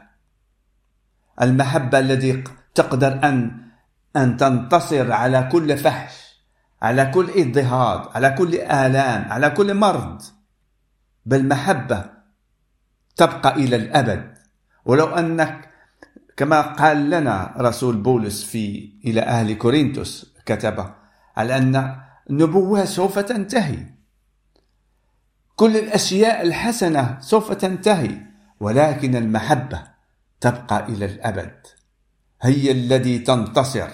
المحبة 1.42 1.98
التي 1.98 2.44
تقدر 2.74 3.28
أن 3.28 3.60
أن 4.16 4.36
تنتصر 4.36 5.12
على 5.12 5.48
كل 5.52 5.76
فحش 5.76 6.42
على 6.82 7.06
كل 7.06 7.30
اضطهاد 7.36 8.16
على 8.16 8.30
كل 8.30 8.54
آلام 8.54 9.32
على 9.32 9.50
كل 9.50 9.74
مرض. 9.74 10.22
بالمحبة 11.26 12.10
تبقى 13.16 13.54
إلى 13.54 13.76
الأبد. 13.76 14.37
ولو 14.88 15.06
أنك 15.06 15.70
كما 16.36 16.60
قال 16.60 17.10
لنا 17.10 17.54
رسول 17.58 17.96
بولس 17.96 18.44
في 18.44 18.92
إلى 19.04 19.20
أهل 19.20 19.54
كورنثوس 19.54 20.34
كتب 20.46 20.94
على 21.36 21.56
أن 21.56 22.00
النبوة 22.30 22.84
سوف 22.84 23.18
تنتهي. 23.18 23.86
كل 25.56 25.76
الأشياء 25.76 26.42
الحسنة 26.42 27.20
سوف 27.20 27.52
تنتهي 27.52 28.20
ولكن 28.60 29.16
المحبة 29.16 29.82
تبقى 30.40 30.84
إلى 30.88 31.04
الأبد. 31.04 31.66
هي 32.42 32.70
الذي 32.70 33.18
تنتصر 33.18 33.88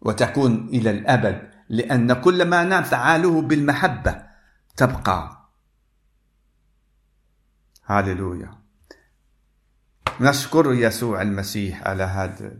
وتكون 0.00 0.68
إلى 0.68 0.90
الأبد 0.90 1.50
لأن 1.68 2.12
كل 2.12 2.44
ما 2.44 2.64
نفعله 2.64 3.42
بالمحبة 3.42 4.22
تبقى. 4.76 5.48
هاليلويا 7.86 8.63
نشكر 10.20 10.72
يسوع 10.72 11.22
المسيح 11.22 11.88
على 11.88 12.02
هذا 12.02 12.52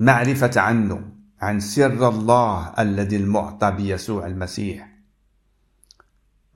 معرفة 0.00 0.60
عنه 0.60 1.12
عن 1.40 1.60
سر 1.60 2.08
الله 2.08 2.74
الذي 2.78 3.16
المعطى 3.16 3.70
بيسوع 3.70 4.26
المسيح 4.26 4.94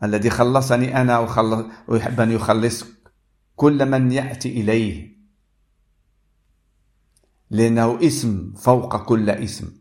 الذي 0.03 0.31
خلصني 0.31 1.01
أنا 1.01 1.19
وخلص 1.19 1.67
ويحب 1.89 2.21
أن 2.21 2.33
يخلص 2.33 2.85
كل 3.57 3.87
من 3.87 4.13
يأتي 4.13 4.61
إليه 4.61 5.19
لأنه 7.51 7.99
اسم 8.03 8.53
فوق 8.57 9.05
كل 9.05 9.31
اسم 9.31 9.73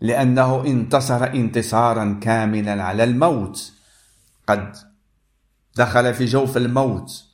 لأنه 0.00 0.64
انتصر 0.66 1.24
انتصارا 1.24 2.18
كاملا 2.22 2.82
على 2.82 3.04
الموت 3.04 3.72
قد 4.46 4.76
دخل 5.76 6.14
في 6.14 6.24
جوف 6.24 6.56
الموت 6.56 7.25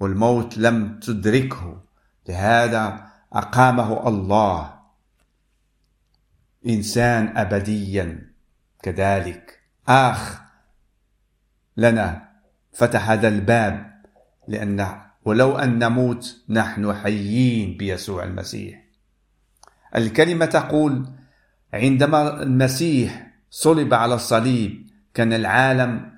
والموت 0.00 0.58
لم 0.58 1.00
تدركه. 1.00 1.82
لهذا 2.28 3.06
أقامه 3.32 4.08
الله 4.08 4.74
إنسان 6.66 7.36
أبديا. 7.36 8.32
كذلك. 8.82 9.60
آخ 9.88 10.40
لنا 11.76 12.28
فتح 12.72 13.10
هذا 13.10 13.28
الباب 13.28 14.02
لأن 14.48 15.00
ولو 15.24 15.58
أن 15.58 15.78
نموت 15.78 16.36
نحن 16.48 16.94
حيين 16.94 17.76
بيسوع 17.76 18.24
المسيح. 18.24 18.84
الكلمة 19.96 20.46
تقول 20.46 21.08
عندما 21.74 22.42
المسيح 22.42 23.32
صلب 23.50 23.94
على 23.94 24.14
الصليب 24.14 24.90
كان 25.14 25.32
العالم 25.32 26.12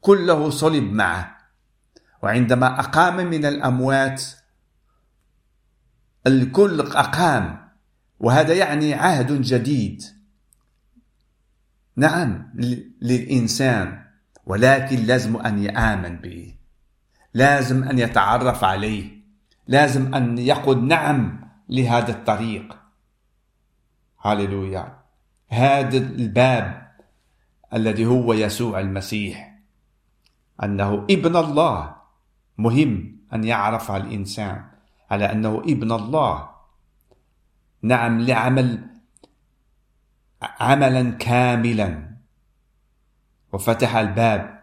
كله 0.00 0.50
صلب 0.50 0.92
معه. 0.92 1.39
وعندما 2.22 2.80
أقام 2.80 3.16
من 3.16 3.44
الأموات 3.44 4.22
الكل 6.26 6.80
أقام 6.80 7.68
وهذا 8.20 8.54
يعني 8.54 8.94
عهد 8.94 9.42
جديد. 9.42 10.02
نعم 11.96 12.52
للإنسان 13.02 14.04
ولكن 14.46 14.96
لازم 14.96 15.36
أن 15.36 15.64
يآمن 15.64 16.16
به. 16.16 16.54
لازم 17.34 17.84
أن 17.84 17.98
يتعرف 17.98 18.64
عليه. 18.64 19.20
لازم 19.66 20.14
أن 20.14 20.38
يقول 20.38 20.84
نعم 20.84 21.50
لهذا 21.68 22.10
الطريق. 22.10 22.76
هاللويا 24.22 24.98
هذا 25.48 25.96
الباب 25.96 26.90
الذي 27.74 28.06
هو 28.06 28.32
يسوع 28.32 28.80
المسيح 28.80 29.58
أنه 30.62 31.06
ابن 31.10 31.36
الله. 31.36 31.99
مهم 32.60 33.16
أن 33.32 33.44
يعرف 33.44 33.90
الإنسان 33.90 34.64
على 35.10 35.32
أنه 35.32 35.58
ابن 35.58 35.92
الله. 35.92 36.48
نعم 37.82 38.20
لعمل 38.20 38.86
عملا 40.42 41.10
كاملا. 41.10 42.10
وفتح 43.52 43.96
الباب 43.96 44.60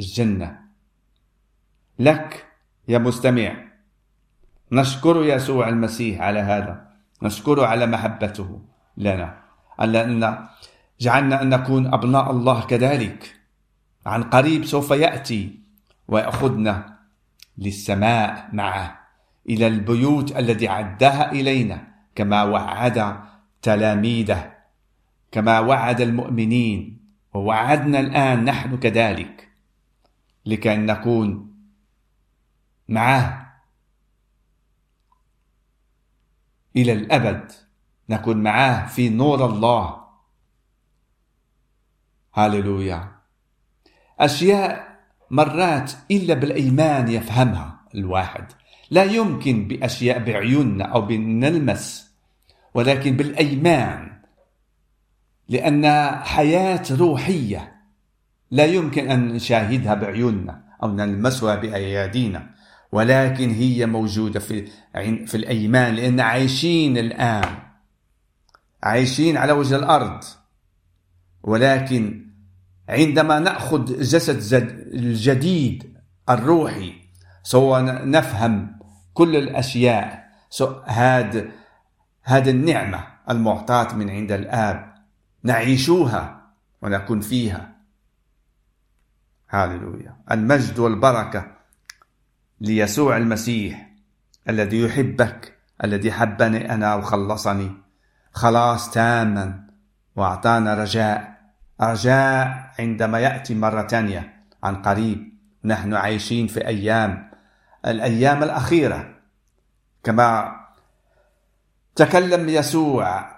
الجنة. 0.00 0.60
لك 1.98 2.46
يا 2.88 2.98
مستمع 2.98 3.56
نشكر 4.72 5.24
يسوع 5.24 5.68
المسيح 5.68 6.20
على 6.20 6.40
هذا. 6.40 6.88
نشكره 7.22 7.66
على 7.66 7.86
محبته 7.86 8.62
لنا. 8.96 9.42
على 9.78 10.04
أن 10.04 10.48
جعلنا 11.00 11.42
أن 11.42 11.48
نكون 11.48 11.94
أبناء 11.94 12.30
الله 12.30 12.66
كذلك. 12.66 13.40
عن 14.06 14.22
قريب 14.22 14.64
سوف 14.64 14.90
يأتي 14.90 15.58
ويأخذنا. 16.08 16.93
للسماء 17.58 18.50
معه 18.52 19.00
إلى 19.48 19.66
البيوت 19.66 20.36
التي 20.36 20.68
عدها 20.68 21.32
إلينا 21.32 21.94
كما 22.14 22.42
وعد 22.42 23.24
تلاميذه 23.62 24.54
كما 25.32 25.60
وعد 25.60 26.00
المؤمنين 26.00 27.00
ووعدنا 27.34 28.00
الآن 28.00 28.44
نحن 28.44 28.76
كذلك 28.76 29.48
لكي 30.46 30.76
نكون 30.76 31.54
معه. 32.88 33.44
إلى 36.76 36.92
الأبد 36.92 37.52
نكون 38.08 38.42
معه 38.42 38.86
في 38.86 39.08
نور 39.08 39.46
الله. 39.46 40.04
هاللويا. 42.34 43.12
أشياء 44.20 44.93
مرات 45.30 45.92
إلا 46.10 46.34
بالإيمان 46.34 47.08
يفهمها 47.08 47.80
الواحد. 47.94 48.44
لا 48.90 49.04
يمكن 49.04 49.68
بأشياء 49.68 50.18
بعيوننا 50.18 50.84
أو 50.84 51.00
بنلمس 51.00 52.10
ولكن 52.74 53.16
بالأيمان 53.16 54.12
لأن 55.48 56.10
حياة 56.24 56.82
روحية 56.90 57.74
لا 58.50 58.64
يمكن 58.64 59.10
أن 59.10 59.28
نشاهدها 59.28 59.94
بعيوننا 59.94 60.62
أو 60.82 60.90
نلمسها 60.90 61.54
بأيادينا 61.54 62.50
ولكن 62.92 63.50
هي 63.50 63.86
موجودة 63.86 64.40
في 64.40 64.68
في 65.26 65.34
الأيمان 65.34 65.94
لأن 65.94 66.20
عايشين 66.20 66.98
الآن 66.98 67.58
عايشين 68.82 69.36
على 69.36 69.52
وجه 69.52 69.76
الأرض. 69.76 70.24
ولكن 71.42 72.23
عندما 72.88 73.38
نأخذ 73.38 73.84
جسد 74.00 74.54
الجديد 74.94 75.98
الروحي 76.30 76.94
سوف 77.42 77.78
نفهم 77.78 78.78
كل 79.14 79.36
الأشياء. 79.36 80.24
هذا 80.84 81.44
هذه 82.22 82.50
النعمة 82.50 83.04
المعطاة 83.30 83.94
من 83.94 84.10
عند 84.10 84.32
الآب 84.32 84.94
نعيشوها 85.42 86.50
ونكون 86.82 87.20
فيها. 87.20 87.74
هاللويا. 89.50 90.16
المجد 90.30 90.78
والبركة 90.78 91.46
ليسوع 92.60 93.16
المسيح 93.16 93.90
الذي 94.48 94.80
يحبك 94.80 95.58
الذي 95.84 96.12
حبني 96.12 96.74
أنا 96.74 96.94
وخلصني. 96.94 97.72
خلاص 98.32 98.90
تاما 98.90 99.66
وأعطانا 100.16 100.74
رجاء. 100.74 101.33
رجاء 101.80 102.72
عندما 102.78 103.18
يأتي 103.20 103.54
مرة 103.54 103.86
ثانية 103.86 104.44
عن 104.62 104.82
قريب 104.82 105.38
نحن 105.64 105.94
عايشين 105.94 106.46
في 106.46 106.66
أيام 106.66 107.30
الأيام 107.86 108.42
الأخيرة. 108.42 109.14
كما 110.04 110.56
تكلم 111.96 112.48
يسوع 112.48 113.34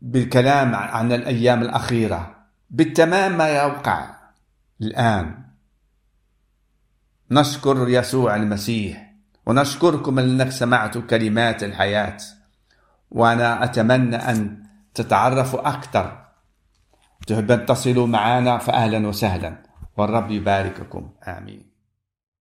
بالكلام 0.00 0.74
عن 0.74 1.12
الأيام 1.12 1.62
الأخيرة 1.62 2.34
بالتمام 2.70 3.38
ما 3.38 3.48
يوقع 3.48 4.14
الآن. 4.80 5.42
نشكر 7.30 7.88
يسوع 7.88 8.36
المسيح 8.36 9.12
ونشكركم 9.46 10.18
أنك 10.18 10.50
سمعتوا 10.50 11.02
كلمات 11.02 11.62
الحياة 11.62 12.16
وأنا 13.10 13.64
أتمنى 13.64 14.16
أن 14.16 14.62
تتعرفوا 14.94 15.68
أكثر 15.68 16.21
تحب 17.26 17.50
أن 17.50 17.66
تصلوا 17.66 18.06
معنا 18.06 18.58
فأهلا 18.58 19.08
وسهلا. 19.08 19.62
والرب 19.96 20.30
يبارككم. 20.30 21.10
آمين. 21.26 21.71